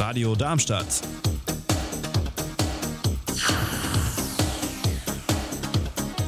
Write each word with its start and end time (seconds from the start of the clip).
Radio 0.00 0.34
Darmstadt. 0.34 1.02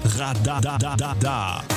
Radadadada. 0.05 1.72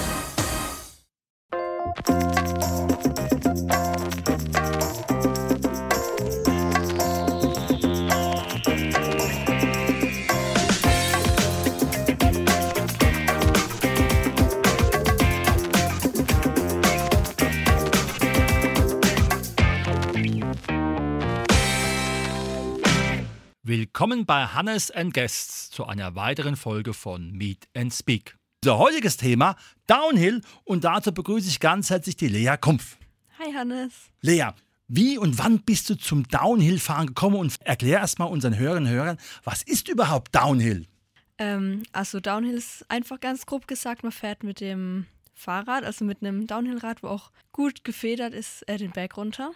Willkommen 24.06 24.28
bei 24.28 24.46
Hannes 24.46 24.92
and 24.92 25.16
Guests 25.16 25.72
zu 25.72 25.84
einer 25.88 26.14
weiteren 26.14 26.56
Folge 26.56 26.94
von 26.94 27.32
Meet 27.32 27.68
and 27.76 27.92
Speak. 27.92 28.38
Unser 28.64 28.78
heutiges 28.78 29.18
Thema 29.18 29.56
Downhill 29.88 30.44
und 30.64 30.84
dazu 30.84 31.12
begrüße 31.12 31.50
ich 31.50 31.60
ganz 31.60 31.90
herzlich 31.90 32.16
die 32.16 32.28
Lea 32.28 32.56
Kumpf. 32.62 32.98
Hi 33.40 33.52
Hannes. 33.52 33.94
Lea, 34.22 34.50
wie 34.88 35.18
und 35.18 35.40
wann 35.40 35.64
bist 35.64 35.90
du 35.90 35.96
zum 35.96 36.28
Downhill-Fahren 36.28 37.08
gekommen 37.08 37.38
und 37.38 37.60
erklär 37.62 37.98
erstmal 37.98 38.28
unseren 38.28 38.56
Hörerinnen 38.56 38.94
und 38.94 38.96
Hörern, 38.96 39.18
was 39.44 39.64
ist 39.64 39.90
überhaupt 39.90 40.36
Downhill? 40.36 40.86
Ähm, 41.40 41.82
also 41.92 42.20
Downhill 42.20 42.54
ist 42.54 42.86
einfach 42.92 43.20
ganz 43.20 43.48
grob 43.48 43.68
gesagt, 43.68 44.04
man 44.04 44.12
fährt 44.12 44.44
mit 44.44 44.60
dem 44.60 45.08
Fahrrad, 45.34 45.84
also 45.84 46.06
mit 46.06 46.22
einem 46.22 46.46
Downhill-Rad, 46.46 47.02
wo 47.02 47.08
auch 47.08 47.32
gut 47.52 47.84
gefedert 47.84 48.36
ist, 48.36 48.70
äh, 48.70 48.78
den 48.78 48.92
Berg 48.92 49.18
runter. 49.18 49.50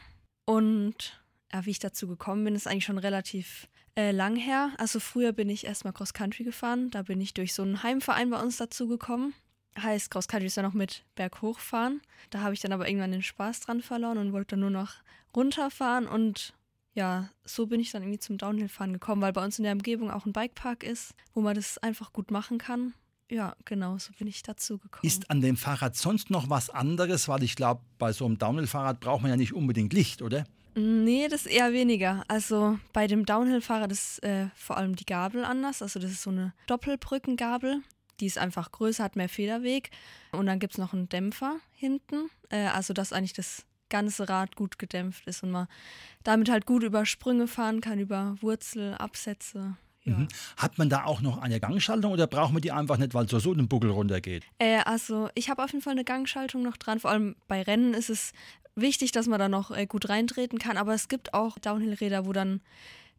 Und 0.45 1.21
ja, 1.53 1.67
wie 1.67 1.69
ich 1.69 1.77
dazu 1.77 2.07
gekommen 2.07 2.45
bin, 2.45 2.55
ist 2.55 2.65
eigentlich 2.65 2.85
schon 2.85 2.97
relativ 2.97 3.67
äh, 3.99 4.11
lang 4.11 4.37
her. 4.37 4.71
Also 4.77 5.01
früher 5.01 5.33
bin 5.33 5.49
ich 5.49 5.65
erstmal 5.65 5.91
Cross 5.91 6.13
Country 6.13 6.45
gefahren. 6.45 6.89
Da 6.89 7.01
bin 7.01 7.19
ich 7.19 7.33
durch 7.33 7.53
so 7.53 7.63
einen 7.63 7.83
Heimverein 7.83 8.29
bei 8.29 8.41
uns 8.41 8.55
dazu 8.55 8.87
gekommen. 8.87 9.33
Heißt, 9.77 10.09
Cross 10.09 10.29
Country 10.29 10.47
ist 10.47 10.55
ja 10.55 10.63
noch 10.63 10.73
mit 10.73 11.03
Berghochfahren. 11.15 12.01
Da 12.29 12.39
habe 12.39 12.53
ich 12.53 12.61
dann 12.61 12.71
aber 12.71 12.87
irgendwann 12.87 13.11
den 13.11 13.21
Spaß 13.21 13.59
dran 13.59 13.81
verloren 13.81 14.17
und 14.17 14.31
wollte 14.31 14.51
dann 14.51 14.61
nur 14.61 14.69
noch 14.69 14.93
runterfahren. 15.35 16.07
Und 16.07 16.53
ja, 16.93 17.29
so 17.43 17.67
bin 17.67 17.81
ich 17.81 17.91
dann 17.91 18.03
irgendwie 18.03 18.19
zum 18.19 18.37
Downhill-Fahren 18.37 18.93
gekommen, 18.93 19.21
weil 19.21 19.33
bei 19.33 19.43
uns 19.43 19.59
in 19.59 19.63
der 19.63 19.73
Umgebung 19.73 20.11
auch 20.11 20.25
ein 20.25 20.33
Bikepark 20.33 20.83
ist, 20.83 21.13
wo 21.33 21.41
man 21.41 21.55
das 21.55 21.77
einfach 21.77 22.13
gut 22.13 22.31
machen 22.31 22.57
kann. 22.57 22.93
Ja, 23.29 23.55
genau, 23.65 23.97
so 23.97 24.13
bin 24.17 24.27
ich 24.27 24.41
dazu 24.43 24.77
gekommen. 24.77 25.05
Ist 25.05 25.29
an 25.29 25.41
dem 25.41 25.57
Fahrrad 25.57 25.97
sonst 25.97 26.29
noch 26.29 26.49
was 26.49 26.69
anderes? 26.69 27.27
Weil 27.27 27.43
ich 27.43 27.55
glaube, 27.55 27.81
bei 27.97 28.13
so 28.13 28.25
einem 28.25 28.37
Downhill-Fahrrad 28.37 29.01
braucht 29.01 29.21
man 29.21 29.29
ja 29.29 29.37
nicht 29.37 29.53
unbedingt 29.53 29.91
Licht, 29.91 30.21
oder? 30.21 30.45
Nee, 30.75 31.27
das 31.27 31.45
eher 31.45 31.73
weniger. 31.73 32.23
Also 32.27 32.79
bei 32.93 33.07
dem 33.07 33.25
Downhill-Fahrrad 33.25 33.91
ist 33.91 34.23
äh, 34.23 34.47
vor 34.55 34.77
allem 34.77 34.95
die 34.95 35.05
Gabel 35.05 35.43
anders. 35.43 35.81
Also 35.81 35.99
das 35.99 36.11
ist 36.11 36.23
so 36.23 36.29
eine 36.29 36.53
Doppelbrückengabel. 36.67 37.81
Die 38.19 38.25
ist 38.25 38.37
einfach 38.37 38.71
größer, 38.71 39.03
hat 39.03 39.15
mehr 39.15 39.29
Federweg. 39.29 39.91
Und 40.31 40.45
dann 40.45 40.59
gibt 40.59 40.73
es 40.73 40.77
noch 40.77 40.93
einen 40.93 41.09
Dämpfer 41.09 41.57
hinten. 41.71 42.29
Äh, 42.49 42.67
also 42.67 42.93
dass 42.93 43.13
eigentlich 43.13 43.33
das 43.33 43.65
ganze 43.89 44.29
Rad 44.29 44.55
gut 44.55 44.77
gedämpft 44.79 45.25
ist 45.27 45.43
und 45.43 45.51
man 45.51 45.67
damit 46.23 46.49
halt 46.49 46.65
gut 46.65 46.83
über 46.83 47.05
Sprünge 47.05 47.47
fahren 47.47 47.81
kann, 47.81 47.99
über 47.99 48.35
Wurzel, 48.39 48.93
Absätze. 48.95 49.77
Ja. 50.03 50.17
Mhm. 50.17 50.27
Hat 50.57 50.77
man 50.77 50.89
da 50.89 51.03
auch 51.03 51.21
noch 51.21 51.39
eine 51.39 51.59
Gangschaltung 51.59 52.13
oder 52.13 52.27
braucht 52.27 52.53
man 52.53 52.61
die 52.61 52.71
einfach 52.71 52.97
nicht, 52.97 53.13
weil 53.13 53.25
es 53.25 53.31
so 53.31 53.51
einen 53.51 53.67
Buckel 53.67 53.89
runtergeht? 53.89 54.45
Äh, 54.59 54.79
also 54.85 55.29
ich 55.35 55.49
habe 55.49 55.63
auf 55.63 55.71
jeden 55.71 55.83
Fall 55.83 55.91
eine 55.91 56.05
Gangschaltung 56.05 56.61
noch 56.61 56.77
dran. 56.77 56.99
Vor 56.99 57.11
allem 57.11 57.35
bei 57.47 57.61
Rennen 57.61 57.93
ist 57.93 58.09
es 58.09 58.31
wichtig, 58.81 59.11
dass 59.11 59.27
man 59.27 59.39
da 59.39 59.49
noch 59.49 59.71
äh, 59.71 59.85
gut 59.85 60.09
reintreten 60.09 60.59
kann. 60.59 60.77
Aber 60.77 60.93
es 60.93 61.07
gibt 61.07 61.33
auch 61.33 61.57
Downhill-Räder, 61.59 62.25
wo 62.25 62.33
dann 62.33 62.61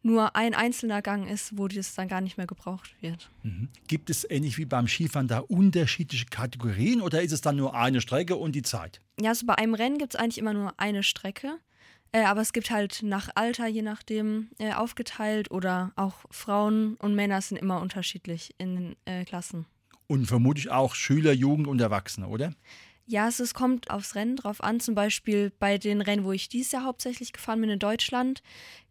nur 0.03 0.35
ein 0.35 0.55
einzelner 0.55 1.01
Gang 1.01 1.29
ist, 1.29 1.57
wo 1.57 1.67
das 1.67 1.93
dann 1.93 2.07
gar 2.07 2.21
nicht 2.21 2.37
mehr 2.37 2.47
gebraucht 2.47 2.95
wird. 3.01 3.29
Mhm. 3.43 3.69
Gibt 3.87 4.09
es 4.09 4.27
ähnlich 4.29 4.57
wie 4.57 4.65
beim 4.65 4.87
Skifahren 4.87 5.27
da 5.27 5.39
unterschiedliche 5.39 6.25
Kategorien 6.25 7.01
oder 7.01 7.21
ist 7.21 7.31
es 7.31 7.41
dann 7.41 7.55
nur 7.55 7.75
eine 7.75 8.01
Strecke 8.01 8.35
und 8.35 8.53
die 8.53 8.63
Zeit? 8.63 9.01
Ja, 9.19 9.29
also 9.29 9.45
bei 9.45 9.55
einem 9.55 9.75
Rennen 9.75 9.97
gibt 9.97 10.15
es 10.15 10.19
eigentlich 10.19 10.39
immer 10.39 10.53
nur 10.53 10.73
eine 10.79 11.03
Strecke. 11.03 11.59
Äh, 12.13 12.25
aber 12.25 12.41
es 12.41 12.51
gibt 12.51 12.71
halt 12.71 13.03
nach 13.03 13.29
Alter, 13.35 13.67
je 13.67 13.81
nachdem, 13.81 14.49
äh, 14.57 14.73
aufgeteilt 14.73 15.49
oder 15.51 15.93
auch 15.95 16.25
Frauen 16.29 16.95
und 16.95 17.15
Männer 17.15 17.41
sind 17.41 17.57
immer 17.57 17.81
unterschiedlich 17.81 18.53
in 18.57 18.75
den 18.75 18.95
äh, 19.05 19.23
Klassen. 19.23 19.65
Und 20.07 20.25
vermutlich 20.25 20.69
auch 20.69 20.93
Schüler, 20.93 21.31
Jugend 21.31 21.67
und 21.67 21.79
Erwachsene, 21.79 22.27
oder? 22.27 22.53
Ja, 23.11 23.25
also 23.25 23.43
es 23.43 23.53
kommt 23.53 23.91
aufs 23.91 24.15
Rennen 24.15 24.37
drauf 24.37 24.63
an. 24.63 24.79
Zum 24.79 24.95
Beispiel 24.95 25.51
bei 25.59 25.77
den 25.77 25.99
Rennen, 25.99 26.23
wo 26.23 26.31
ich 26.31 26.47
dieses 26.47 26.71
Jahr 26.71 26.85
hauptsächlich 26.85 27.33
gefahren 27.33 27.59
bin 27.59 27.69
in 27.69 27.77
Deutschland, 27.77 28.41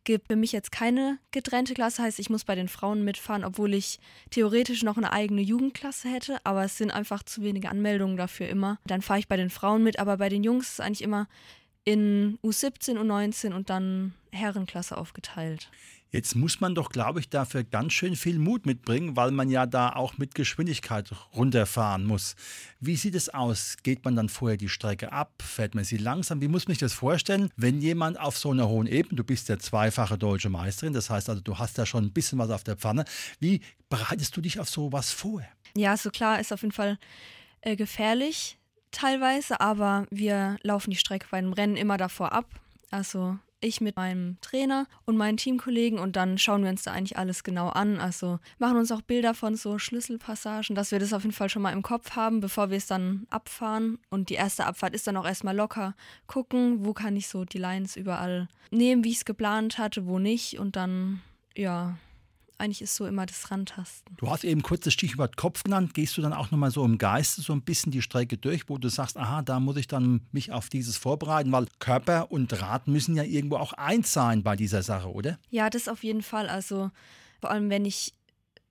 gibt 0.04 0.26
für 0.26 0.36
mich 0.36 0.53
jetzt 0.53 0.70
keine 0.70 1.19
getrennte 1.31 1.72
Klasse. 1.72 2.03
Heißt, 2.03 2.19
ich 2.19 2.28
muss 2.28 2.44
bei 2.44 2.54
den 2.54 2.69
Frauen 2.69 3.03
mitfahren, 3.03 3.44
obwohl 3.44 3.72
ich 3.72 3.98
theoretisch 4.28 4.82
noch 4.82 4.98
eine 4.98 5.10
eigene 5.10 5.41
Jugendklasse 5.41 6.10
hätte. 6.10 6.36
Aber 6.44 6.62
es 6.62 6.76
sind 6.76 6.91
einfach 6.91 7.22
zu 7.22 7.42
wenige 7.42 7.70
Anmeldungen 7.70 8.19
dafür 8.19 8.50
immer. 8.50 8.78
Dann 8.84 9.00
fahre 9.00 9.20
ich 9.20 9.26
bei 9.26 9.38
den 9.38 9.48
Frauen 9.48 9.82
mit, 9.82 9.98
aber 9.98 10.19
bei 10.19 10.28
den 10.28 10.44
Jungs 10.44 10.66
ist 10.66 10.72
es 10.75 10.80
eigentlich 10.80 11.00
immer 11.00 11.26
in 11.84 12.38
U17, 12.44 12.98
U19 12.98 13.54
und 13.54 13.70
dann 13.70 14.12
Herrenklasse 14.32 14.96
aufgeteilt. 14.96 15.70
Jetzt 16.12 16.34
muss 16.34 16.60
man 16.60 16.74
doch, 16.74 16.91
glaube 16.91 17.20
ich, 17.20 17.28
dafür 17.28 17.62
ganz 17.62 17.92
schön 17.92 18.16
viel 18.16 18.38
Mut 18.38 18.66
mitbringen, 18.66 19.14
weil 19.14 19.30
man 19.30 19.48
ja 19.48 19.66
da 19.66 19.91
auch 19.91 20.18
mit 20.18 20.34
Geschwindigkeit 20.34 21.08
runterfahren 21.34 22.04
muss. 22.04 22.34
Wie 22.80 22.96
sieht 22.96 23.14
es 23.14 23.28
aus? 23.28 23.76
Geht 23.84 24.04
man 24.04 24.16
dann 24.16 24.28
vorher 24.28 24.56
die 24.56 24.68
Strecke 24.68 25.12
ab? 25.12 25.41
Fährt 25.41 25.76
man 25.76 25.84
sie 25.84 25.98
langsam? 25.98 26.41
Wie 26.41 26.48
muss 26.48 26.66
man 26.66 26.72
sich 26.72 26.80
das 26.80 26.94
vorstellen, 26.94 27.50
wenn 27.56 27.80
jemand 27.80 28.18
auf 28.18 28.36
so 28.36 28.50
einer 28.50 28.68
hohen 28.68 28.88
Ebene, 28.88 29.16
du 29.16 29.24
bist 29.24 29.48
ja 29.48 29.58
zweifache 29.58 30.18
deutsche 30.18 30.50
Meisterin, 30.50 30.92
das 30.92 31.10
heißt 31.10 31.28
also, 31.28 31.41
du 31.41 31.58
hast 31.58 31.78
ja 31.78 31.86
schon 31.86 32.06
ein 32.06 32.12
bisschen 32.12 32.38
was 32.41 32.50
auf 32.50 32.64
der 32.64 32.76
Pfanne. 32.76 33.04
Wie 33.38 33.60
bereitest 33.88 34.36
du 34.36 34.41
dich 34.41 34.58
auf 34.58 34.68
sowas 34.68 35.12
vor? 35.12 35.42
Ja, 35.76 35.97
so 35.97 36.10
klar, 36.10 36.41
ist 36.41 36.52
auf 36.52 36.62
jeden 36.62 36.72
Fall 36.72 36.98
äh, 37.60 37.76
gefährlich 37.76 38.58
teilweise, 38.91 39.60
aber 39.60 40.06
wir 40.10 40.56
laufen 40.62 40.91
die 40.91 40.97
Strecke 40.97 41.28
bei 41.30 41.38
einem 41.38 41.52
Rennen 41.52 41.76
immer 41.76 41.97
davor 41.97 42.32
ab. 42.32 42.47
Also 42.91 43.38
ich 43.60 43.81
mit 43.81 43.97
meinem 43.97 44.37
Trainer 44.41 44.87
und 45.04 45.16
meinen 45.16 45.37
Teamkollegen 45.37 45.98
und 45.98 46.16
dann 46.16 46.38
schauen 46.38 46.62
wir 46.62 46.71
uns 46.71 46.82
da 46.82 46.93
eigentlich 46.93 47.19
alles 47.19 47.44
genau 47.44 47.69
an. 47.69 47.98
Also 47.98 48.38
machen 48.59 48.76
uns 48.76 48.93
auch 48.93 49.03
Bilder 49.03 49.34
von 49.34 49.56
so 49.56 49.78
Schlüsselpassagen, 49.78 50.75
dass 50.75 50.93
wir 50.93 50.98
das 50.98 51.12
auf 51.12 51.22
jeden 51.22 51.34
Fall 51.34 51.48
schon 51.48 51.62
mal 51.62 51.72
im 51.72 51.82
Kopf 51.82 52.16
haben, 52.16 52.41
bevor 52.41 52.71
wir 52.71 52.76
es 52.76 52.87
dann 52.87 53.26
abfahren. 53.31 53.98
Und 54.10 54.31
die 54.31 54.34
erste 54.34 54.66
Abfahrt 54.66 54.94
ist 54.94 55.06
dann 55.06 55.16
auch 55.16 55.26
erstmal 55.26 55.56
locker 55.56 55.94
gucken, 56.26 56.84
wo 56.84 56.93
kann 56.93 57.16
ich 57.16 57.28
so 57.28 57.44
die 57.44 57.59
Lines 57.59 57.97
überall 57.97 58.48
nehmen, 58.71 59.04
wie 59.04 59.10
ich 59.10 59.19
es 59.19 59.25
geplant 59.25 59.78
hatte, 59.78 60.06
wo 60.06 60.19
nicht 60.19 60.59
und 60.59 60.77
dann, 60.77 61.21
ja, 61.56 61.97
eigentlich 62.60 62.82
ist 62.82 62.94
so 62.94 63.06
immer 63.06 63.26
das 63.26 63.50
Rantasten. 63.50 64.16
Du 64.16 64.31
hast 64.31 64.44
eben 64.44 64.62
kurz 64.62 64.84
das 64.84 64.93
Stichwort 64.93 65.37
Kopf 65.37 65.65
genannt. 65.65 65.94
Gehst 65.94 66.16
du 66.16 66.22
dann 66.22 66.32
auch 66.32 66.50
nochmal 66.50 66.71
so 66.71 66.84
im 66.84 66.98
Geiste 66.98 67.43
so 67.43 67.53
ein 67.53 67.62
bisschen 67.62 67.91
die 67.91 68.03
Strecke 68.03 68.37
durch, 68.37 68.69
wo 68.69 68.78
du 68.78 68.88
sagst, 68.88 69.16
aha, 69.16 69.43
da 69.43 69.60
muss 69.60 69.76
ich 69.76 69.88
dann 69.88 70.26
mich 70.32 70.53
auf 70.53 70.69
dieses 70.69 70.97
vorbereiten, 70.97 71.50
weil 71.53 71.66
Körper 71.78 72.31
und 72.31 72.60
Rad 72.60 72.87
müssen 72.87 73.16
ja 73.16 73.22
irgendwo 73.22 73.56
auch 73.56 73.72
eins 73.72 74.12
sein 74.12 74.43
bei 74.43 74.56
dieser 74.56 74.82
Sache, 74.82 75.10
oder? 75.10 75.38
Ja, 75.50 75.71
das 75.71 75.88
auf 75.88 76.04
jeden 76.04 76.22
Fall. 76.22 76.48
Also 76.48 76.91
vor 77.41 77.50
allem, 77.50 77.71
wenn 77.71 77.84
ich 77.84 78.15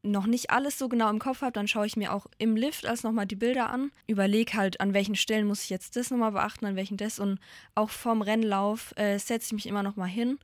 noch 0.02 0.28
nicht 0.28 0.50
alles 0.50 0.78
so 0.78 0.88
genau 0.88 1.10
im 1.10 1.20
Kopf 1.20 1.42
habe, 1.42 1.52
dann 1.52 1.68
schaue 1.68 1.86
ich 1.86 1.98
mir 1.98 2.14
auch 2.14 2.28
im 2.38 2.56
Lift 2.56 2.86
als 2.86 3.04
nochmal 3.04 3.26
die 3.26 3.36
Bilder 3.36 3.70
an, 3.70 3.92
überlege 4.08 4.54
halt, 4.54 4.80
an 4.80 4.94
welchen 4.94 5.16
Stellen 5.16 5.46
muss 5.46 5.64
ich 5.64 5.70
jetzt 5.70 5.96
das 5.96 6.10
nochmal 6.10 6.32
beachten, 6.32 6.66
an 6.66 6.76
welchen 6.76 6.96
das 6.96 7.20
und 7.20 7.40
auch 7.76 7.90
vorm 7.90 8.22
Rennlauf 8.22 8.94
äh, 8.98 9.18
setze 9.18 9.48
ich 9.48 9.54
mich 9.54 9.66
immer 9.66 9.84
nochmal 9.84 10.08
hin 10.08 10.40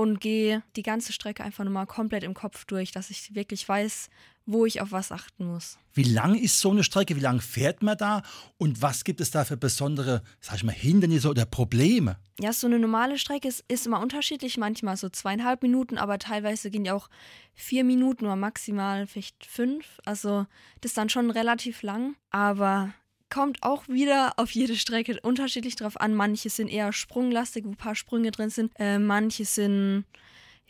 und 0.00 0.18
gehe 0.18 0.62
die 0.76 0.82
ganze 0.82 1.12
Strecke 1.12 1.44
einfach 1.44 1.62
nochmal 1.62 1.86
komplett 1.86 2.24
im 2.24 2.32
Kopf 2.32 2.64
durch, 2.64 2.90
dass 2.90 3.10
ich 3.10 3.34
wirklich 3.34 3.68
weiß, 3.68 4.08
wo 4.46 4.64
ich 4.64 4.80
auf 4.80 4.92
was 4.92 5.12
achten 5.12 5.44
muss. 5.44 5.76
Wie 5.92 6.04
lang 6.04 6.34
ist 6.34 6.58
so 6.58 6.70
eine 6.70 6.84
Strecke? 6.84 7.16
Wie 7.16 7.20
lang 7.20 7.42
fährt 7.42 7.82
man 7.82 7.98
da? 7.98 8.22
Und 8.56 8.80
was 8.80 9.04
gibt 9.04 9.20
es 9.20 9.30
da 9.30 9.44
für 9.44 9.58
besondere, 9.58 10.22
sag 10.40 10.56
ich 10.56 10.64
mal, 10.64 10.72
Hindernisse 10.72 11.28
oder 11.28 11.44
Probleme? 11.44 12.16
Ja, 12.40 12.54
so 12.54 12.66
eine 12.66 12.78
normale 12.78 13.18
Strecke 13.18 13.46
ist, 13.46 13.62
ist 13.68 13.86
immer 13.86 14.00
unterschiedlich. 14.00 14.56
Manchmal 14.56 14.96
so 14.96 15.10
zweieinhalb 15.10 15.60
Minuten, 15.62 15.98
aber 15.98 16.18
teilweise 16.18 16.70
gehen 16.70 16.86
ja 16.86 16.94
auch 16.94 17.10
vier 17.52 17.84
Minuten 17.84 18.24
oder 18.24 18.36
maximal 18.36 19.06
vielleicht 19.06 19.44
fünf. 19.44 20.00
Also 20.06 20.46
das 20.80 20.92
ist 20.92 20.96
dann 20.96 21.10
schon 21.10 21.30
relativ 21.30 21.82
lang. 21.82 22.16
Aber 22.30 22.94
kommt 23.30 23.62
auch 23.62 23.88
wieder 23.88 24.34
auf 24.36 24.50
jede 24.50 24.76
Strecke 24.76 25.18
unterschiedlich 25.22 25.76
drauf 25.76 26.00
an. 26.00 26.14
Manche 26.14 26.50
sind 26.50 26.68
eher 26.68 26.92
sprunglastig, 26.92 27.64
wo 27.64 27.70
ein 27.70 27.76
paar 27.76 27.94
Sprünge 27.94 28.30
drin 28.30 28.50
sind. 28.50 28.72
Äh, 28.78 28.98
manche 28.98 29.44
sind 29.44 30.04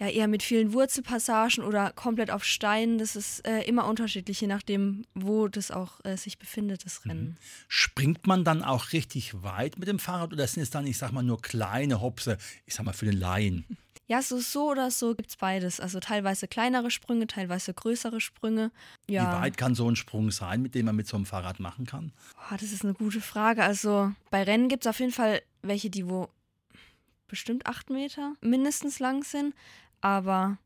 ja 0.00 0.08
eher 0.08 0.28
mit 0.28 0.42
vielen 0.42 0.72
Wurzelpassagen 0.72 1.62
oder 1.62 1.92
komplett 1.92 2.30
auf 2.30 2.44
Steinen. 2.44 2.98
Das 2.98 3.16
ist 3.16 3.46
äh, 3.46 3.62
immer 3.62 3.86
unterschiedlich, 3.86 4.40
je 4.40 4.46
nachdem, 4.46 5.04
wo 5.14 5.48
das 5.48 5.70
auch 5.70 6.02
äh, 6.04 6.16
sich 6.16 6.38
befindet, 6.38 6.86
das 6.86 7.04
Rennen. 7.04 7.24
Mhm. 7.24 7.36
Springt 7.68 8.26
man 8.26 8.42
dann 8.42 8.64
auch 8.64 8.92
richtig 8.92 9.42
weit 9.42 9.78
mit 9.78 9.88
dem 9.88 9.98
Fahrrad 9.98 10.32
oder 10.32 10.46
sind 10.46 10.62
es 10.62 10.70
dann, 10.70 10.86
ich 10.86 10.96
sag 10.96 11.12
mal, 11.12 11.22
nur 11.22 11.42
kleine 11.42 12.00
Hopse, 12.00 12.38
ich 12.64 12.74
sag 12.74 12.86
mal, 12.86 12.94
für 12.94 13.04
den 13.04 13.18
Laien? 13.18 13.64
Ja, 14.10 14.22
so, 14.22 14.38
so 14.40 14.72
oder 14.72 14.90
so 14.90 15.14
gibt 15.14 15.30
es 15.30 15.36
beides. 15.36 15.78
Also 15.78 16.00
teilweise 16.00 16.48
kleinere 16.48 16.90
Sprünge, 16.90 17.28
teilweise 17.28 17.72
größere 17.72 18.20
Sprünge. 18.20 18.72
Ja. 19.08 19.38
Wie 19.38 19.42
weit 19.42 19.56
kann 19.56 19.76
so 19.76 19.88
ein 19.88 19.94
Sprung 19.94 20.32
sein, 20.32 20.62
mit 20.62 20.74
dem 20.74 20.86
man 20.86 20.96
mit 20.96 21.06
so 21.06 21.16
einem 21.16 21.26
Fahrrad 21.26 21.60
machen 21.60 21.86
kann? 21.86 22.10
Oh, 22.36 22.56
das 22.58 22.72
ist 22.72 22.82
eine 22.82 22.94
gute 22.94 23.20
Frage. 23.20 23.62
Also 23.62 24.10
bei 24.32 24.42
Rennen 24.42 24.68
gibt 24.68 24.84
es 24.84 24.90
auf 24.90 24.98
jeden 24.98 25.12
Fall 25.12 25.42
welche, 25.62 25.90
die 25.90 26.08
wo 26.08 26.28
bestimmt 27.28 27.66
acht 27.66 27.88
Meter 27.88 28.34
mindestens 28.40 28.98
lang 28.98 29.22
sind. 29.22 29.54
Aber 30.00 30.58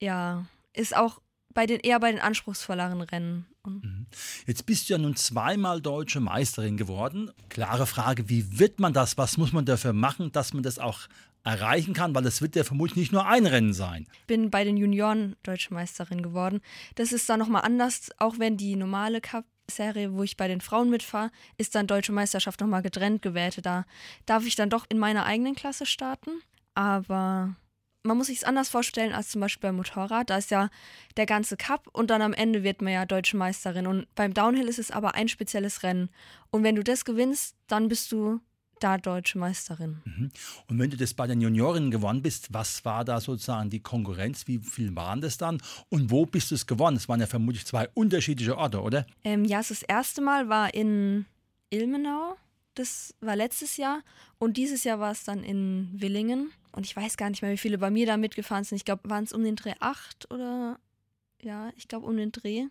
ja, 0.00 0.46
ist 0.72 0.96
auch 0.96 1.20
bei 1.50 1.66
den 1.66 1.78
eher 1.78 2.00
bei 2.00 2.10
den 2.10 2.22
anspruchsvolleren 2.22 3.02
Rennen. 3.02 3.44
Mhm. 3.66 4.06
Jetzt 4.46 4.66
bist 4.66 4.88
du 4.88 4.94
ja 4.94 4.98
nun 4.98 5.16
zweimal 5.16 5.80
deutsche 5.80 6.20
Meisterin 6.20 6.76
geworden. 6.76 7.30
Klare 7.48 7.86
Frage, 7.86 8.28
wie 8.28 8.58
wird 8.58 8.80
man 8.80 8.92
das? 8.92 9.18
Was 9.18 9.36
muss 9.36 9.52
man 9.52 9.64
dafür 9.64 9.92
machen, 9.92 10.32
dass 10.32 10.52
man 10.52 10.62
das 10.62 10.78
auch 10.78 11.00
erreichen 11.44 11.94
kann? 11.94 12.14
Weil 12.14 12.22
das 12.22 12.42
wird 12.42 12.56
ja 12.56 12.64
vermutlich 12.64 12.96
nicht 12.96 13.12
nur 13.12 13.26
ein 13.26 13.46
Rennen 13.46 13.72
sein. 13.72 14.06
bin 14.26 14.50
bei 14.50 14.64
den 14.64 14.76
Junioren 14.76 15.36
Deutsche 15.42 15.72
Meisterin 15.72 16.22
geworden. 16.22 16.60
Das 16.96 17.12
ist 17.12 17.28
dann 17.28 17.38
nochmal 17.38 17.62
anders, 17.62 18.10
auch 18.18 18.38
wenn 18.38 18.56
die 18.56 18.76
normale 18.76 19.20
Cup-Serie, 19.20 20.12
wo 20.12 20.22
ich 20.22 20.36
bei 20.36 20.48
den 20.48 20.60
Frauen 20.60 20.90
mitfahre, 20.90 21.30
ist 21.56 21.74
dann 21.74 21.86
Deutsche 21.86 22.12
Meisterschaft 22.12 22.60
nochmal 22.60 22.82
getrennt 22.82 23.22
gewertet. 23.22 23.66
Da 23.66 23.84
darf 24.26 24.44
ich 24.46 24.56
dann 24.56 24.70
doch 24.70 24.86
in 24.88 24.98
meiner 24.98 25.24
eigenen 25.24 25.54
Klasse 25.54 25.86
starten. 25.86 26.30
Aber 26.74 27.54
man 28.02 28.16
muss 28.16 28.26
sich 28.26 28.38
es 28.38 28.44
anders 28.44 28.68
vorstellen 28.68 29.12
als 29.12 29.30
zum 29.30 29.40
Beispiel 29.40 29.68
beim 29.68 29.76
Motorrad. 29.76 30.30
Da 30.30 30.38
ist 30.38 30.50
ja 30.50 30.70
der 31.16 31.26
ganze 31.26 31.56
Cup 31.56 31.88
und 31.92 32.10
dann 32.10 32.22
am 32.22 32.32
Ende 32.32 32.62
wird 32.62 32.82
man 32.82 32.92
ja 32.92 33.06
Deutsche 33.06 33.36
Meisterin. 33.36 33.86
Und 33.86 34.12
beim 34.14 34.34
Downhill 34.34 34.68
ist 34.68 34.78
es 34.78 34.90
aber 34.90 35.14
ein 35.14 35.28
spezielles 35.28 35.82
Rennen. 35.82 36.10
Und 36.50 36.64
wenn 36.64 36.74
du 36.74 36.82
das 36.82 37.04
gewinnst, 37.04 37.56
dann 37.68 37.88
bist 37.88 38.10
du 38.12 38.40
da 38.80 38.98
Deutsche 38.98 39.38
Meisterin. 39.38 40.02
Und 40.66 40.78
wenn 40.78 40.90
du 40.90 40.96
das 40.96 41.14
bei 41.14 41.26
den 41.26 41.40
Juniorinnen 41.40 41.90
gewonnen 41.90 42.22
bist, 42.22 42.52
was 42.52 42.84
war 42.84 43.04
da 43.04 43.20
sozusagen 43.20 43.70
die 43.70 43.80
Konkurrenz? 43.80 44.48
Wie 44.48 44.58
viel 44.58 44.94
waren 44.96 45.20
das 45.20 45.38
dann? 45.38 45.62
Und 45.88 46.10
wo 46.10 46.26
bist 46.26 46.50
du 46.50 46.56
es 46.56 46.66
gewonnen? 46.66 46.96
Es 46.96 47.08
waren 47.08 47.20
ja 47.20 47.26
vermutlich 47.26 47.64
zwei 47.64 47.88
unterschiedliche 47.94 48.56
Orte, 48.58 48.82
oder? 48.82 49.06
Ähm, 49.22 49.44
ja, 49.44 49.58
das 49.58 49.82
erste 49.82 50.20
Mal 50.20 50.48
war 50.48 50.74
in 50.74 51.26
Ilmenau. 51.70 52.36
Das 52.74 53.14
war 53.20 53.36
letztes 53.36 53.76
Jahr. 53.76 54.02
Und 54.38 54.56
dieses 54.56 54.84
Jahr 54.84 54.98
war 54.98 55.12
es 55.12 55.24
dann 55.24 55.44
in 55.44 55.90
Willingen. 55.92 56.52
Und 56.72 56.86
ich 56.86 56.96
weiß 56.96 57.16
gar 57.16 57.28
nicht 57.30 57.42
mehr, 57.42 57.52
wie 57.52 57.58
viele 57.58 57.78
bei 57.78 57.90
mir 57.90 58.06
da 58.06 58.16
mitgefahren 58.16 58.64
sind. 58.64 58.76
Ich 58.76 58.84
glaube, 58.84 59.10
waren 59.10 59.24
es 59.24 59.32
um 59.32 59.44
den 59.44 59.56
Dreh 59.56 59.74
acht 59.80 60.30
oder 60.30 60.78
ja, 61.42 61.70
ich 61.76 61.88
glaube 61.88 62.06
um 62.06 62.16
den 62.16 62.32
Dreh 62.32 62.68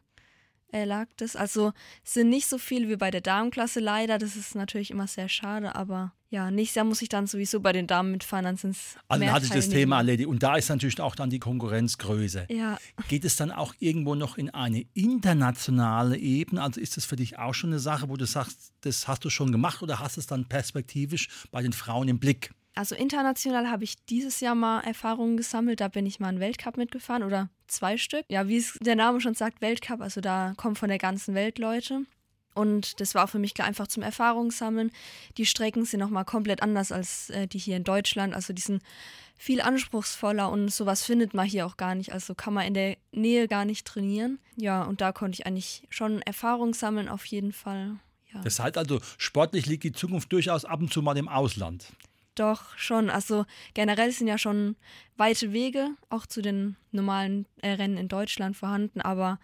äh, 0.71 0.85
lag 0.85 1.07
das. 1.17 1.35
Also 1.35 1.73
sind 2.03 2.29
nicht 2.29 2.47
so 2.47 2.57
viele 2.57 2.89
wie 2.89 2.95
bei 2.95 3.11
der 3.11 3.21
Damenklasse 3.21 3.79
leider. 3.79 4.17
Das 4.17 4.35
ist 4.35 4.55
natürlich 4.55 4.91
immer 4.91 5.07
sehr 5.07 5.29
schade, 5.29 5.75
aber 5.75 6.13
ja, 6.31 6.49
nächstes 6.49 6.75
Jahr 6.75 6.85
muss 6.85 7.01
ich 7.01 7.09
dann 7.09 7.27
sowieso 7.27 7.59
bei 7.59 7.73
den 7.73 7.87
Damen 7.87 8.11
mitfahren, 8.11 8.45
dann 8.45 8.55
sind 8.55 8.71
es 8.71 8.95
Also 9.09 9.23
dann 9.23 9.33
hatte 9.33 9.45
ich 9.45 9.51
das. 9.51 9.67
Thema 9.67 9.97
erledigt. 9.97 10.29
Und 10.29 10.41
da 10.41 10.55
ist 10.55 10.69
natürlich 10.69 10.99
auch 11.01 11.13
dann 11.13 11.29
die 11.29 11.39
Konkurrenz 11.39 11.97
größer. 11.97 12.49
Ja, 12.49 12.77
Geht 13.09 13.25
es 13.25 13.35
dann 13.35 13.51
auch 13.51 13.75
irgendwo 13.79 14.15
noch 14.15 14.37
in 14.37 14.49
eine 14.49 14.85
internationale 14.93 16.17
Ebene? 16.17 16.63
Also 16.63 16.79
ist 16.79 16.95
das 16.95 17.03
für 17.03 17.17
dich 17.17 17.37
auch 17.37 17.53
schon 17.53 17.71
eine 17.71 17.79
Sache, 17.79 18.07
wo 18.07 18.15
du 18.15 18.25
sagst, 18.25 18.71
das 18.81 19.09
hast 19.09 19.25
du 19.25 19.29
schon 19.29 19.51
gemacht 19.51 19.83
oder 19.83 19.99
hast 19.99 20.17
es 20.17 20.25
dann 20.25 20.45
perspektivisch 20.45 21.27
bei 21.51 21.61
den 21.61 21.73
Frauen 21.73 22.07
im 22.07 22.17
Blick? 22.17 22.51
Also 22.75 22.95
international 22.95 23.69
habe 23.69 23.83
ich 23.83 24.05
dieses 24.05 24.39
Jahr 24.39 24.55
mal 24.55 24.79
Erfahrungen 24.81 25.35
gesammelt. 25.35 25.81
Da 25.81 25.89
bin 25.89 26.05
ich 26.05 26.21
mal 26.21 26.29
einen 26.29 26.39
Weltcup 26.39 26.77
mitgefahren 26.77 27.23
oder 27.23 27.49
zwei 27.67 27.97
Stück. 27.97 28.23
Ja, 28.29 28.47
wie 28.47 28.55
es 28.55 28.77
der 28.81 28.95
Name 28.95 29.19
schon 29.19 29.33
sagt, 29.33 29.61
Weltcup. 29.61 29.99
Also 29.99 30.21
da 30.21 30.53
kommen 30.55 30.77
von 30.77 30.87
der 30.87 30.97
ganzen 30.97 31.35
Welt 31.35 31.59
Leute. 31.59 32.05
Und 32.53 32.99
das 32.99 33.15
war 33.15 33.25
auch 33.25 33.29
für 33.29 33.39
mich 33.39 33.53
klar 33.53 33.67
einfach 33.67 33.87
zum 33.87 34.03
Erfahrungssammeln. 34.03 34.91
Die 35.37 35.45
Strecken 35.45 35.85
sind 35.85 35.99
nochmal 35.99 36.25
komplett 36.25 36.61
anders 36.61 36.91
als 36.91 37.29
äh, 37.29 37.47
die 37.47 37.57
hier 37.57 37.77
in 37.77 37.83
Deutschland. 37.83 38.33
Also 38.33 38.53
die 38.53 38.61
sind 38.61 38.83
viel 39.37 39.61
anspruchsvoller 39.61 40.51
und 40.51 40.69
sowas 40.69 41.03
findet 41.03 41.33
man 41.33 41.47
hier 41.47 41.65
auch 41.65 41.77
gar 41.77 41.95
nicht. 41.95 42.13
Also 42.13 42.35
kann 42.35 42.53
man 42.53 42.67
in 42.67 42.73
der 42.73 42.97
Nähe 43.11 43.47
gar 43.47 43.65
nicht 43.65 43.87
trainieren. 43.87 44.39
Ja, 44.55 44.83
und 44.83 45.01
da 45.01 45.11
konnte 45.11 45.39
ich 45.39 45.47
eigentlich 45.47 45.87
schon 45.89 46.21
Erfahrung 46.21 46.73
sammeln 46.73 47.09
auf 47.09 47.25
jeden 47.25 47.51
Fall. 47.53 47.95
Ja. 48.33 48.41
Das 48.41 48.59
heißt 48.59 48.77
also, 48.77 48.99
sportlich 49.17 49.65
liegt 49.65 49.83
die 49.83 49.91
Zukunft 49.91 50.31
durchaus 50.31 50.65
ab 50.65 50.79
und 50.79 50.93
zu 50.93 51.01
mal 51.01 51.17
im 51.17 51.27
Ausland. 51.27 51.87
Doch, 52.35 52.77
schon. 52.77 53.09
Also 53.09 53.45
generell 53.73 54.11
sind 54.11 54.27
ja 54.27 54.37
schon 54.37 54.75
weite 55.17 55.51
Wege 55.53 55.89
auch 56.09 56.25
zu 56.25 56.41
den 56.41 56.77
normalen 56.91 57.45
äh, 57.61 57.71
Rennen 57.71 57.97
in 57.97 58.07
Deutschland 58.07 58.55
vorhanden, 58.55 59.01
aber 59.01 59.39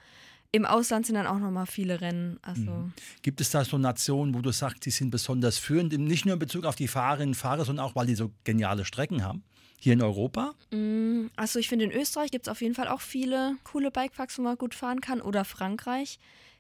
im 0.57 0.65
Ausland 0.65 1.05
sind 1.05 1.15
dann 1.15 1.27
auch 1.27 1.39
nochmal 1.39 1.65
viele 1.65 2.01
Rennen. 2.01 2.39
Also 2.41 2.89
Gibt 3.21 3.39
es 3.41 3.51
da 3.51 3.63
so 3.63 3.77
Nationen, 3.77 4.33
wo 4.33 4.41
du 4.41 4.51
sagst, 4.51 4.85
die 4.85 4.91
sind 4.91 5.09
besonders 5.11 5.57
führend, 5.57 5.93
nicht 5.97 6.25
nur 6.25 6.33
in 6.33 6.39
Bezug 6.39 6.65
auf 6.65 6.75
die 6.75 6.87
Fahrerinnen 6.87 7.29
und 7.29 7.35
Fahrer, 7.35 7.63
sondern 7.63 7.85
auch, 7.85 7.95
weil 7.95 8.07
die 8.07 8.15
so 8.15 8.31
geniale 8.43 8.83
Strecken 8.85 9.23
haben? 9.23 9.43
Hier 9.79 9.93
in 9.93 10.01
Europa? 10.01 10.55
Mm, 10.71 11.27
Also 11.35 11.59
ich 11.59 11.69
finde, 11.69 11.85
in 11.85 11.91
Österreich 11.91 12.31
gibt 12.31 12.47
es 12.47 12.51
auf 12.51 12.61
jeden 12.61 12.73
Fall 12.73 12.87
auch 12.87 13.01
viele 13.01 13.55
coole 13.63 13.91
Bikeparks, 13.91 14.37
wo 14.39 14.41
man 14.41 14.57
gut 14.57 14.73
fahren 14.73 15.01
kann. 15.01 15.21
Oder 15.21 15.45
Frankreich. 15.45 16.19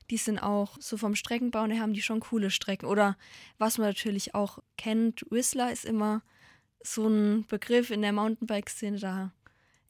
Die 0.09 0.17
sind 0.17 0.39
auch 0.39 0.77
so 0.79 0.95
vom 0.95 1.15
Streckenbau 1.15 1.65
her 1.65 1.81
haben 1.81 1.93
die 1.93 2.01
schon 2.01 2.19
coole 2.21 2.49
Strecken. 2.51 2.85
Oder 2.85 3.17
was 3.57 3.77
man 3.77 3.87
natürlich 3.87 4.35
auch 4.35 4.59
kennt, 4.77 5.25
Whistler 5.29 5.71
ist 5.71 5.83
immer 5.83 6.21
so 6.81 7.07
ein 7.07 7.45
Begriff 7.47 7.89
in 7.89 8.01
der 8.03 8.13
Mountainbike-Szene. 8.13 8.99
Da 8.99 9.33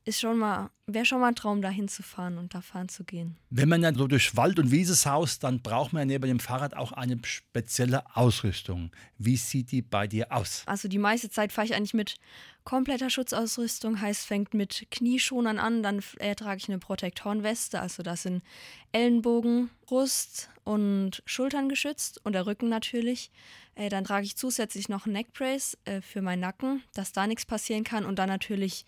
ist 0.08 0.22
schon 0.22 0.38
mal, 0.38 0.70
wäre 0.86 1.06
schon 1.06 1.20
mal 1.20 1.28
ein 1.28 1.36
Traum, 1.36 1.62
da 1.62 1.70
hinzufahren 1.70 2.38
und 2.38 2.56
da 2.56 2.62
fahren 2.62 2.88
zu 2.88 3.04
gehen. 3.04 3.36
Wenn 3.50 3.68
man 3.68 3.82
dann 3.82 3.96
so 3.96 4.08
durch 4.08 4.38
Wald 4.38 4.58
und 4.58 4.72
Wiese 4.72 4.96
saust, 4.96 5.44
dann 5.44 5.62
braucht 5.62 5.92
man 5.92 6.02
ja 6.02 6.06
neben 6.06 6.28
dem 6.28 6.40
Fahrrad 6.40 6.76
auch 6.76 6.94
eine 6.94 7.20
spezielle 7.24 8.04
Ausrüstung. 8.16 8.92
Wie 9.18 9.36
sieht 9.36 9.72
die 9.72 9.82
bei 9.82 10.08
dir 10.08 10.32
aus? 10.32 10.64
Also 10.66 10.88
die 10.88 10.98
meiste 10.98 11.30
Zeit 11.30 11.52
fahre 11.52 11.68
ich 11.68 11.76
eigentlich 11.76 11.94
mit 11.94 12.16
kompletter 12.64 13.10
Schutzausrüstung, 13.10 14.00
heißt 14.00 14.26
fängt 14.26 14.54
mit 14.54 14.88
Knieschonern 14.90 15.60
an, 15.60 15.84
dann 15.84 16.02
äh, 16.20 16.36
trage 16.36 16.58
ich 16.58 16.70
eine 16.70 16.80
Protektorenweste, 16.80 17.80
also 17.82 18.02
da 18.04 18.16
sind 18.16 18.44
Ellenbogen, 18.92 19.70
Brust 19.86 20.50
und 20.64 21.22
Schultern 21.26 21.70
geschützt 21.70 22.20
und 22.24 22.34
der 22.34 22.46
Rücken 22.46 22.70
natürlich. 22.70 23.32
Äh, 23.76 23.90
dann 23.90 24.04
trage 24.04 24.26
ich 24.26 24.36
zusätzlich 24.36 24.90
noch 24.90 25.06
einen 25.06 25.14
Neckbrace 25.14 25.78
äh, 25.86 26.02
für 26.02 26.22
meinen 26.22 26.42
Nacken, 26.42 26.84
dass 26.94 27.12
da 27.12 27.28
nichts 27.28 27.46
passieren 27.46 27.84
kann 27.84 28.06
und 28.06 28.20
dann 28.20 28.30
natürlich 28.30 28.86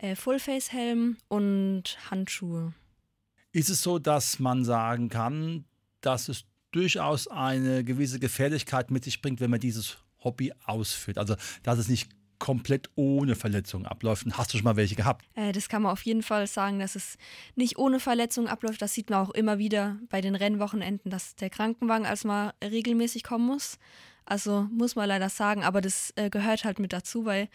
äh, 0.00 0.16
Fullface-Helm 0.16 1.18
und 1.28 1.98
Handschuhe. 2.10 2.72
Ist 3.52 3.70
es 3.70 3.82
so, 3.82 3.98
dass 3.98 4.38
man 4.38 4.64
sagen 4.64 5.08
kann, 5.08 5.64
dass 6.00 6.28
es 6.28 6.44
durchaus 6.72 7.28
eine 7.28 7.84
gewisse 7.84 8.20
Gefährlichkeit 8.20 8.90
mit 8.90 9.04
sich 9.04 9.20
bringt, 9.22 9.40
wenn 9.40 9.50
man 9.50 9.60
dieses 9.60 9.98
Hobby 10.22 10.52
ausführt? 10.64 11.18
Also, 11.18 11.34
dass 11.62 11.78
es 11.78 11.88
nicht 11.88 12.10
komplett 12.38 12.88
ohne 12.94 13.36
Verletzung 13.36 13.84
abläuft. 13.84 14.24
Und 14.24 14.38
hast 14.38 14.54
du 14.54 14.56
schon 14.56 14.64
mal 14.64 14.76
welche 14.76 14.94
gehabt? 14.94 15.26
Äh, 15.34 15.52
das 15.52 15.68
kann 15.68 15.82
man 15.82 15.92
auf 15.92 16.02
jeden 16.02 16.22
Fall 16.22 16.46
sagen, 16.46 16.78
dass 16.78 16.96
es 16.96 17.18
nicht 17.54 17.76
ohne 17.76 18.00
Verletzung 18.00 18.48
abläuft. 18.48 18.80
Das 18.80 18.94
sieht 18.94 19.10
man 19.10 19.20
auch 19.20 19.30
immer 19.30 19.58
wieder 19.58 19.98
bei 20.08 20.20
den 20.20 20.34
Rennwochenenden, 20.34 21.10
dass 21.10 21.36
der 21.36 21.50
Krankenwagen 21.50 22.06
als 22.06 22.24
mal 22.24 22.54
regelmäßig 22.64 23.24
kommen 23.24 23.46
muss. 23.46 23.78
Also 24.24 24.68
muss 24.70 24.96
man 24.96 25.08
leider 25.08 25.28
sagen, 25.28 25.64
aber 25.64 25.80
das 25.80 26.12
äh, 26.16 26.30
gehört 26.30 26.64
halt 26.64 26.78
mit 26.78 26.92
dazu, 26.92 27.24
weil 27.24 27.48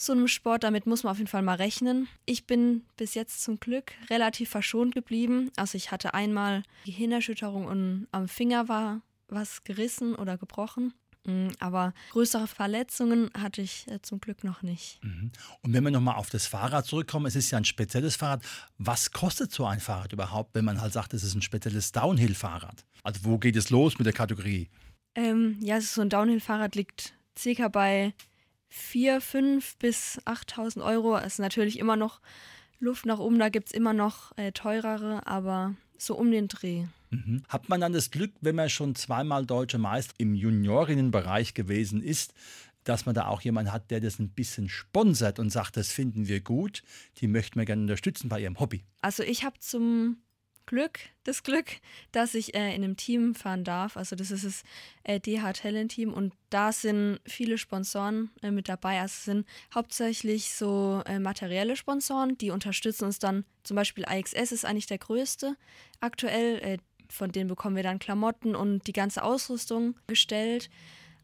so 0.00 0.12
einem 0.12 0.28
Sport, 0.28 0.64
damit 0.64 0.86
muss 0.86 1.02
man 1.02 1.12
auf 1.12 1.18
jeden 1.18 1.28
Fall 1.28 1.42
mal 1.42 1.56
rechnen. 1.56 2.08
Ich 2.24 2.46
bin 2.46 2.84
bis 2.96 3.14
jetzt 3.14 3.42
zum 3.42 3.60
Glück 3.60 3.92
relativ 4.08 4.48
verschont 4.48 4.94
geblieben. 4.94 5.50
Also 5.56 5.76
ich 5.76 5.90
hatte 5.90 6.14
einmal 6.14 6.62
Gehirnerschütterung 6.86 7.66
und 7.66 8.06
am 8.10 8.26
Finger 8.26 8.68
war 8.68 9.02
was 9.28 9.62
gerissen 9.62 10.14
oder 10.14 10.38
gebrochen. 10.38 10.94
Mm, 11.24 11.48
Aber 11.58 11.92
größere 12.12 12.46
Verletzungen 12.46 13.30
hatte 13.38 13.60
ich 13.60 13.86
äh, 13.88 14.00
zum 14.00 14.20
Glück 14.20 14.42
noch 14.42 14.62
nicht. 14.62 15.00
Und 15.02 15.72
wenn 15.74 15.84
wir 15.84 15.90
nochmal 15.90 16.16
auf 16.16 16.30
das 16.30 16.46
Fahrrad 16.46 16.86
zurückkommen, 16.86 17.26
es 17.26 17.36
ist 17.36 17.50
ja 17.50 17.58
ein 17.58 17.66
spezielles 17.66 18.16
Fahrrad. 18.16 18.42
Was 18.78 19.12
kostet 19.12 19.52
so 19.52 19.66
ein 19.66 19.80
Fahrrad 19.80 20.14
überhaupt, 20.14 20.54
wenn 20.54 20.64
man 20.64 20.80
halt 20.80 20.94
sagt, 20.94 21.12
es 21.12 21.22
ist 21.22 21.34
ein 21.34 21.42
spezielles 21.42 21.92
Downhill-Fahrrad? 21.92 22.86
Also 23.02 23.20
wo 23.24 23.38
geht 23.38 23.56
es 23.56 23.68
los 23.68 23.98
mit 23.98 24.06
der 24.06 24.14
Kategorie? 24.14 24.70
Ähm, 25.14 25.58
ja, 25.60 25.78
so 25.80 26.00
ein 26.00 26.08
Downhill-Fahrrad 26.08 26.74
liegt 26.74 27.14
circa 27.38 27.68
bei 27.68 28.14
4, 28.70 29.20
5 29.20 29.76
bis 29.76 30.20
8.000 30.24 30.84
Euro. 30.84 31.16
Es 31.18 31.34
ist 31.34 31.38
natürlich 31.38 31.78
immer 31.78 31.96
noch 31.96 32.20
Luft 32.78 33.04
nach 33.04 33.18
oben, 33.18 33.38
da 33.38 33.50
gibt 33.50 33.68
es 33.68 33.72
immer 33.72 33.92
noch 33.92 34.36
äh, 34.38 34.52
teurere, 34.52 35.26
aber 35.26 35.74
so 35.98 36.16
um 36.16 36.30
den 36.30 36.48
Dreh. 36.48 36.86
Mhm. 37.10 37.42
Hat 37.48 37.68
man 37.68 37.80
dann 37.80 37.92
das 37.92 38.10
Glück, 38.10 38.32
wenn 38.40 38.56
man 38.56 38.70
schon 38.70 38.94
zweimal 38.94 39.44
deutsche 39.44 39.78
Meister 39.78 40.14
im 40.16 40.34
Juniorinnenbereich 40.34 41.52
gewesen 41.54 42.02
ist, 42.02 42.32
dass 42.84 43.04
man 43.04 43.14
da 43.14 43.26
auch 43.26 43.42
jemanden 43.42 43.72
hat, 43.72 43.90
der 43.90 44.00
das 44.00 44.18
ein 44.18 44.30
bisschen 44.30 44.68
sponsert 44.68 45.38
und 45.38 45.50
sagt, 45.50 45.76
das 45.76 45.92
finden 45.92 46.28
wir 46.28 46.40
gut, 46.40 46.82
die 47.18 47.28
möchten 47.28 47.58
wir 47.58 47.66
gerne 47.66 47.82
unterstützen 47.82 48.28
bei 48.28 48.40
ihrem 48.40 48.58
Hobby. 48.58 48.84
Also 49.02 49.22
ich 49.22 49.44
habe 49.44 49.58
zum 49.58 50.16
Glück, 50.70 51.00
das 51.24 51.42
Glück, 51.42 51.66
dass 52.12 52.36
ich 52.36 52.54
äh, 52.54 52.68
in 52.76 52.84
einem 52.84 52.96
Team 52.96 53.34
fahren 53.34 53.64
darf. 53.64 53.96
Also 53.96 54.14
das 54.14 54.30
ist 54.30 54.44
das 54.44 54.62
äh, 55.02 55.18
DH 55.18 55.52
Talent 55.54 55.90
Team 55.90 56.12
und 56.12 56.32
da 56.48 56.70
sind 56.70 57.18
viele 57.26 57.58
Sponsoren 57.58 58.30
äh, 58.40 58.52
mit 58.52 58.68
dabei. 58.68 59.00
Also 59.00 59.14
es 59.14 59.24
sind 59.24 59.48
hauptsächlich 59.74 60.54
so 60.54 61.02
äh, 61.06 61.18
materielle 61.18 61.74
Sponsoren, 61.74 62.38
die 62.38 62.52
unterstützen 62.52 63.06
uns 63.06 63.18
dann. 63.18 63.44
Zum 63.64 63.74
Beispiel 63.74 64.04
AXS 64.04 64.52
ist 64.52 64.64
eigentlich 64.64 64.86
der 64.86 64.98
größte 64.98 65.56
aktuell. 65.98 66.60
Äh, 66.60 66.78
von 67.08 67.32
denen 67.32 67.48
bekommen 67.48 67.74
wir 67.74 67.82
dann 67.82 67.98
Klamotten 67.98 68.54
und 68.54 68.86
die 68.86 68.92
ganze 68.92 69.24
Ausrüstung 69.24 69.96
gestellt. 70.06 70.70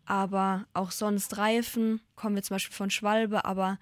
Aber 0.07 0.67
auch 0.75 0.91
sonst 0.91 1.37
Reifen 1.37 2.00
kommen 2.17 2.35
wir 2.35 2.43
zum 2.43 2.57
Beispiel 2.57 2.75
von 2.75 2.91
Schwalbe, 2.91 3.45
aber 3.45 3.79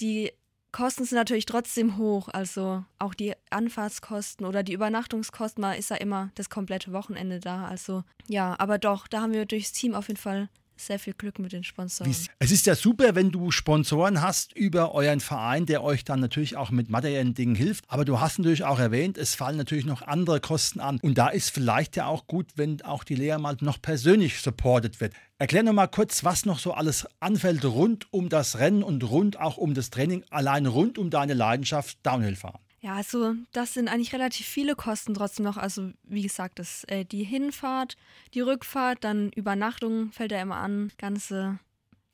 die 0.00 0.30
Kosten 0.72 1.04
sind 1.04 1.16
natürlich 1.16 1.46
trotzdem 1.46 1.96
hoch. 1.96 2.28
Also 2.28 2.84
auch 2.98 3.14
die 3.14 3.34
Anfahrtskosten 3.50 4.46
oder 4.46 4.62
die 4.62 4.72
Übernachtungskosten, 4.72 5.60
man 5.60 5.76
ist 5.78 5.90
ja 5.90 5.96
immer 5.96 6.30
das 6.34 6.50
komplette 6.50 6.92
Wochenende 6.92 7.40
da. 7.40 7.66
Also 7.66 8.04
ja, 8.28 8.54
aber 8.58 8.78
doch, 8.78 9.08
da 9.08 9.22
haben 9.22 9.32
wir 9.32 9.46
durchs 9.46 9.72
Team 9.72 9.94
auf 9.94 10.08
jeden 10.08 10.20
Fall 10.20 10.48
sehr 10.86 10.98
viel 10.98 11.12
Glück 11.12 11.38
mit 11.38 11.52
den 11.52 11.64
Sponsoren. 11.64 12.14
Es 12.38 12.50
ist 12.50 12.66
ja 12.66 12.74
super, 12.74 13.14
wenn 13.14 13.30
du 13.30 13.50
Sponsoren 13.50 14.20
hast 14.20 14.52
über 14.56 14.94
euren 14.94 15.20
Verein, 15.20 15.66
der 15.66 15.82
euch 15.82 16.04
dann 16.04 16.20
natürlich 16.20 16.56
auch 16.56 16.70
mit 16.70 16.90
materiellen 16.90 17.34
Dingen 17.34 17.54
hilft. 17.54 17.84
Aber 17.88 18.04
du 18.04 18.20
hast 18.20 18.38
natürlich 18.38 18.64
auch 18.64 18.78
erwähnt, 18.78 19.18
es 19.18 19.34
fallen 19.34 19.56
natürlich 19.56 19.84
noch 19.84 20.02
andere 20.02 20.40
Kosten 20.40 20.80
an. 20.80 20.98
Und 21.02 21.18
da 21.18 21.28
ist 21.28 21.50
vielleicht 21.50 21.96
ja 21.96 22.06
auch 22.06 22.26
gut, 22.26 22.52
wenn 22.56 22.82
auch 22.82 23.04
die 23.04 23.14
Lea 23.14 23.36
mal 23.38 23.56
noch 23.60 23.80
persönlich 23.80 24.40
supportet 24.40 25.00
wird. 25.00 25.12
Erklär 25.38 25.62
noch 25.62 25.72
mal 25.72 25.86
kurz, 25.86 26.24
was 26.24 26.44
noch 26.44 26.58
so 26.58 26.72
alles 26.72 27.06
anfällt 27.20 27.64
rund 27.64 28.12
um 28.12 28.28
das 28.28 28.58
Rennen 28.58 28.82
und 28.82 29.02
rund 29.08 29.40
auch 29.40 29.56
um 29.56 29.74
das 29.74 29.90
Training, 29.90 30.24
allein 30.30 30.66
rund 30.66 30.98
um 30.98 31.10
deine 31.10 31.34
Leidenschaft 31.34 31.98
Downhill 32.02 32.36
fahren. 32.36 32.60
Ja, 32.82 32.94
also 32.94 33.34
das 33.52 33.74
sind 33.74 33.88
eigentlich 33.88 34.14
relativ 34.14 34.46
viele 34.46 34.74
Kosten 34.74 35.12
trotzdem 35.12 35.44
noch. 35.44 35.58
Also 35.58 35.90
wie 36.04 36.22
gesagt, 36.22 36.58
das, 36.58 36.84
äh, 36.84 37.04
die 37.04 37.24
Hinfahrt, 37.24 37.96
die 38.32 38.40
Rückfahrt, 38.40 39.04
dann 39.04 39.30
Übernachtung 39.32 40.12
fällt 40.12 40.32
ja 40.32 40.40
immer 40.40 40.56
an, 40.56 40.90
ganze 40.96 41.58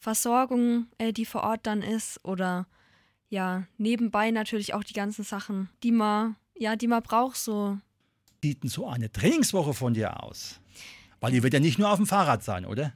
Versorgung, 0.01 0.87
äh, 0.99 1.13
die 1.13 1.25
vor 1.25 1.45
Ort 1.45 1.67
dann 1.67 1.83
ist 1.83 2.25
oder 2.25 2.67
ja, 3.29 3.67
nebenbei 3.79 4.31
natürlich 4.31 4.75
auch 4.75 4.85
die 4.85 4.93
ganzen 4.93 5.25
Sachen, 5.25 5.69
die 5.83 5.93
man, 5.93 6.37
ja, 6.57 6.77
die 6.77 6.87
man 6.89 7.03
braucht, 7.03 7.37
so 7.37 7.79
Sieht 8.43 8.63
denn 8.63 8.71
so 8.71 8.87
eine 8.87 9.11
Trainingswoche 9.11 9.75
von 9.75 9.95
dir 9.95 10.23
aus? 10.23 10.61
Weil 11.19 11.33
die 11.33 11.43
wird 11.43 11.55
ja 11.55 11.59
nicht 11.59 11.79
nur 11.79 11.91
auf 11.91 11.97
dem 11.97 12.07
Fahrrad 12.07 12.45
sein, 12.45 12.65
oder? 12.65 12.93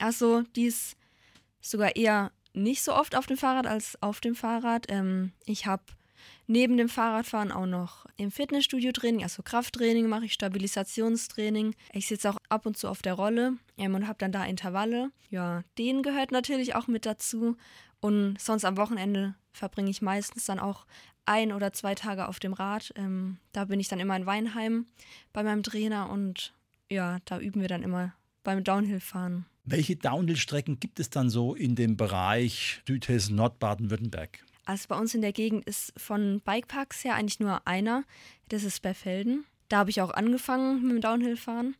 Also, 0.00 0.42
die 0.56 0.64
ist 0.64 0.96
sogar 1.60 1.94
eher 1.94 2.32
nicht 2.54 2.82
so 2.82 2.94
oft 2.94 3.14
auf 3.14 3.26
dem 3.26 3.36
Fahrrad 3.36 3.66
als 3.66 4.02
auf 4.02 4.20
dem 4.20 4.34
Fahrrad. 4.34 4.86
Ähm, 4.88 5.32
ich 5.44 5.66
habe 5.66 5.84
neben 6.50 6.76
dem 6.76 6.88
Fahrradfahren 6.88 7.52
auch 7.52 7.66
noch 7.66 8.06
im 8.16 8.32
Fitnessstudio 8.32 8.90
Training, 8.90 9.22
also 9.22 9.42
Krafttraining 9.42 10.08
mache 10.08 10.24
ich, 10.24 10.32
Stabilisationstraining. 10.32 11.76
Ich 11.92 12.08
sitze 12.08 12.28
auch 12.28 12.38
ab 12.48 12.66
und 12.66 12.76
zu 12.76 12.88
auf 12.88 13.02
der 13.02 13.14
Rolle 13.14 13.54
ähm, 13.78 13.94
und 13.94 14.08
habe 14.08 14.18
dann 14.18 14.32
da 14.32 14.44
Intervalle. 14.44 15.10
Ja, 15.30 15.62
den 15.78 16.02
gehört 16.02 16.32
natürlich 16.32 16.74
auch 16.74 16.88
mit 16.88 17.06
dazu. 17.06 17.56
Und 18.00 18.36
sonst 18.40 18.64
am 18.64 18.76
Wochenende 18.76 19.36
verbringe 19.52 19.90
ich 19.90 20.02
meistens 20.02 20.44
dann 20.44 20.58
auch 20.58 20.86
ein 21.24 21.52
oder 21.52 21.72
zwei 21.72 21.94
Tage 21.94 22.26
auf 22.26 22.40
dem 22.40 22.52
Rad. 22.52 22.92
Ähm, 22.96 23.38
da 23.52 23.66
bin 23.66 23.78
ich 23.78 23.86
dann 23.86 24.00
immer 24.00 24.16
in 24.16 24.26
Weinheim 24.26 24.86
bei 25.32 25.44
meinem 25.44 25.62
Trainer 25.62 26.10
und 26.10 26.52
ja, 26.90 27.18
da 27.26 27.38
üben 27.38 27.60
wir 27.60 27.68
dann 27.68 27.84
immer 27.84 28.12
beim 28.42 28.64
Downhill-Fahren. 28.64 29.46
Welche 29.64 29.94
Downhill-Strecken 29.94 30.80
gibt 30.80 30.98
es 30.98 31.10
dann 31.10 31.30
so 31.30 31.54
in 31.54 31.76
dem 31.76 31.96
Bereich 31.96 32.82
Südhessen, 32.88 33.36
Nordbaden-Württemberg? 33.36 34.40
Also 34.70 34.86
bei 34.86 34.96
uns 34.96 35.16
in 35.16 35.20
der 35.20 35.32
Gegend 35.32 35.66
ist 35.66 35.92
von 35.96 36.40
Bikeparks 36.44 37.02
her 37.02 37.16
eigentlich 37.16 37.40
nur 37.40 37.66
einer. 37.66 38.04
Das 38.50 38.62
ist 38.62 38.82
Berfelden. 38.82 39.44
Da 39.68 39.78
habe 39.78 39.90
ich 39.90 40.00
auch 40.00 40.12
angefangen 40.12 40.82
mit 40.82 40.92
dem 40.92 41.00
Downhill-Fahren. 41.00 41.74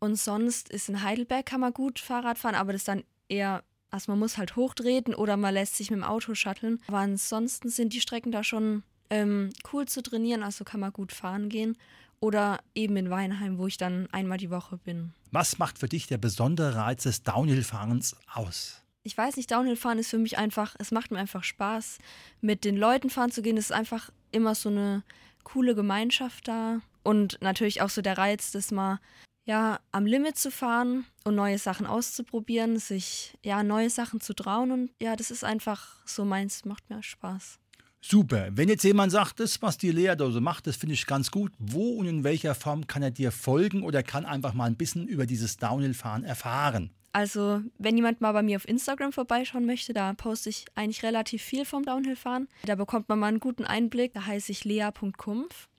Und 0.00 0.16
sonst 0.16 0.68
ist 0.68 0.88
in 0.88 1.04
Heidelberg 1.04 1.46
kann 1.46 1.60
man 1.60 1.72
gut 1.72 2.00
Fahrrad 2.00 2.36
fahren, 2.36 2.56
aber 2.56 2.72
das 2.72 2.80
ist 2.80 2.88
dann 2.88 3.04
eher, 3.28 3.62
also 3.90 4.10
man 4.10 4.18
muss 4.18 4.38
halt 4.38 4.56
hochtreten 4.56 5.14
oder 5.14 5.36
man 5.36 5.54
lässt 5.54 5.76
sich 5.76 5.92
mit 5.92 6.00
dem 6.00 6.04
Auto 6.04 6.34
shutteln. 6.34 6.82
Aber 6.88 6.98
ansonsten 6.98 7.68
sind 7.68 7.92
die 7.92 8.00
Strecken 8.00 8.32
da 8.32 8.42
schon 8.42 8.82
ähm, 9.08 9.50
cool 9.72 9.86
zu 9.86 10.02
trainieren, 10.02 10.42
also 10.42 10.64
kann 10.64 10.80
man 10.80 10.92
gut 10.92 11.12
fahren 11.12 11.48
gehen. 11.48 11.78
Oder 12.18 12.58
eben 12.74 12.96
in 12.96 13.08
Weinheim, 13.08 13.56
wo 13.56 13.68
ich 13.68 13.76
dann 13.76 14.08
einmal 14.10 14.38
die 14.38 14.50
Woche 14.50 14.78
bin. 14.78 15.12
Was 15.30 15.58
macht 15.58 15.78
für 15.78 15.88
dich 15.88 16.08
der 16.08 16.18
besondere 16.18 16.74
Reiz 16.74 17.04
des 17.04 17.22
Downhill-Fahrens 17.22 18.16
aus? 18.32 18.82
Ich 19.06 19.16
weiß 19.16 19.36
nicht, 19.36 19.52
Downhill-Fahren 19.52 20.00
ist 20.00 20.10
für 20.10 20.18
mich 20.18 20.36
einfach, 20.36 20.74
es 20.80 20.90
macht 20.90 21.12
mir 21.12 21.18
einfach 21.18 21.44
Spaß, 21.44 21.98
mit 22.40 22.64
den 22.64 22.76
Leuten 22.76 23.08
fahren 23.08 23.30
zu 23.30 23.40
gehen. 23.40 23.56
Es 23.56 23.66
ist 23.66 23.72
einfach 23.72 24.10
immer 24.32 24.56
so 24.56 24.68
eine 24.68 25.04
coole 25.44 25.76
Gemeinschaft 25.76 26.48
da. 26.48 26.80
Und 27.04 27.38
natürlich 27.40 27.82
auch 27.82 27.88
so 27.88 28.02
der 28.02 28.18
Reiz, 28.18 28.50
das 28.50 28.72
mal 28.72 28.98
ja, 29.44 29.78
am 29.92 30.06
Limit 30.06 30.36
zu 30.36 30.50
fahren 30.50 31.04
und 31.22 31.36
neue 31.36 31.58
Sachen 31.58 31.86
auszuprobieren, 31.86 32.80
sich 32.80 33.38
ja 33.44 33.62
neue 33.62 33.90
Sachen 33.90 34.20
zu 34.20 34.34
trauen. 34.34 34.72
Und 34.72 34.90
ja, 35.00 35.14
das 35.14 35.30
ist 35.30 35.44
einfach 35.44 36.04
so 36.04 36.24
meins, 36.24 36.64
macht 36.64 36.90
mir 36.90 37.00
Spaß. 37.00 37.60
Super. 38.00 38.48
Wenn 38.50 38.68
jetzt 38.68 38.82
jemand 38.82 39.12
sagt, 39.12 39.38
das, 39.38 39.62
was 39.62 39.78
die 39.78 39.92
Leerdose 39.92 40.40
macht, 40.40 40.66
das 40.66 40.74
finde 40.74 40.94
ich 40.94 41.06
ganz 41.06 41.30
gut, 41.30 41.52
wo 41.58 41.90
und 41.94 42.06
in 42.06 42.24
welcher 42.24 42.56
Form 42.56 42.88
kann 42.88 43.04
er 43.04 43.12
dir 43.12 43.30
folgen 43.30 43.84
oder 43.84 44.02
kann 44.02 44.26
einfach 44.26 44.52
mal 44.52 44.64
ein 44.64 44.76
bisschen 44.76 45.06
über 45.06 45.26
dieses 45.26 45.58
Downhill-Fahren 45.58 46.24
erfahren? 46.24 46.90
Also, 47.16 47.62
wenn 47.78 47.96
jemand 47.96 48.20
mal 48.20 48.32
bei 48.32 48.42
mir 48.42 48.56
auf 48.56 48.68
Instagram 48.68 49.10
vorbeischauen 49.10 49.64
möchte, 49.64 49.94
da 49.94 50.12
poste 50.12 50.50
ich 50.50 50.66
eigentlich 50.74 51.02
relativ 51.02 51.42
viel 51.42 51.64
vom 51.64 51.82
Downhill-Fahren. 51.82 52.46
Da 52.66 52.74
bekommt 52.74 53.08
man 53.08 53.18
mal 53.18 53.28
einen 53.28 53.40
guten 53.40 53.64
Einblick. 53.64 54.12
Da 54.12 54.26
heiße 54.26 54.52
ich 54.52 54.66
lea.kumpf. 54.66 55.70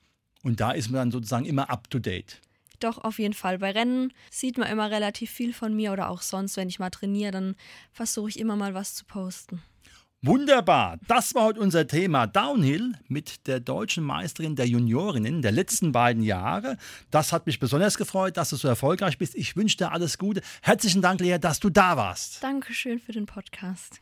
Und 0.42 0.60
da 0.60 0.72
ist 0.72 0.90
man 0.90 0.96
dann 0.96 1.12
sozusagen 1.12 1.46
immer 1.46 1.70
up 1.70 1.92
to 1.92 2.00
date. 2.00 2.42
Doch, 2.80 2.98
auf 2.98 3.20
jeden 3.20 3.36
Fall. 3.36 3.60
Bei 3.60 3.70
Rennen 3.70 4.14
sieht 4.32 4.58
man 4.58 4.68
immer 4.68 4.90
relativ 4.90 5.30
viel 5.30 5.54
von 5.54 5.76
mir 5.76 5.94
oder 5.94 6.10
auch 6.10 6.24
sonst, 6.24 6.58
wenn 6.58 6.70
ich 6.70 6.80
mal 6.80 6.90
trainiere, 6.90 7.30
dann 7.30 7.56
versuche 7.92 8.30
ich 8.30 8.40
immer 8.40 8.56
mal 8.56 8.74
was 8.74 8.96
zu 8.96 9.06
posten. 9.06 9.62
Wunderbar. 10.24 10.98
Das 11.08 11.36
war 11.36 11.44
heute 11.44 11.60
unser 11.60 11.86
Thema 11.86 12.26
Downhill 12.26 12.94
mit 13.08 13.46
der 13.46 13.60
deutschen 13.60 14.04
Meisterin 14.04 14.56
der 14.56 14.68
Juniorinnen 14.68 15.44
der 15.44 15.52
letzten 15.52 15.92
beiden 15.92 16.24
Jahre. 16.24 16.78
Das 17.12 17.32
hat 17.32 17.46
mich 17.46 17.60
besonders 17.60 17.98
gefreut, 17.98 18.36
dass 18.36 18.50
du 18.50 18.56
so 18.56 18.68
erfolgreich 18.68 19.20
bist. 19.20 19.36
Ich 19.36 19.56
wünsche 19.56 19.78
dir 19.78 19.92
alles 19.92 20.18
Gute. 20.18 20.42
Herzlichen 20.64 21.04
Dank, 21.04 21.20
Lea, 21.22 21.38
dass 21.38 21.60
du 21.60 21.70
da 21.70 21.98
warst. 21.98 22.44
Dankeschön 22.44 23.00
für 23.00 23.12
den 23.12 23.28
Podcast. 23.28 24.02